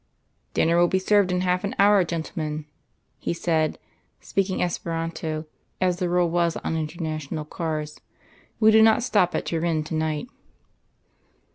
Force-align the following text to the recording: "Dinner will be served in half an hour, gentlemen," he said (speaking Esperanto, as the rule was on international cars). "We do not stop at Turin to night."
"Dinner 0.55 0.79
will 0.79 0.87
be 0.87 0.97
served 0.97 1.31
in 1.31 1.41
half 1.41 1.63
an 1.63 1.75
hour, 1.77 2.03
gentlemen," 2.03 2.65
he 3.19 3.35
said 3.35 3.77
(speaking 4.19 4.59
Esperanto, 4.59 5.45
as 5.79 5.97
the 5.97 6.09
rule 6.09 6.31
was 6.31 6.57
on 6.57 6.75
international 6.75 7.45
cars). 7.45 8.01
"We 8.59 8.71
do 8.71 8.81
not 8.81 9.03
stop 9.03 9.35
at 9.35 9.45
Turin 9.45 9.83
to 9.83 9.93
night." 9.93 10.27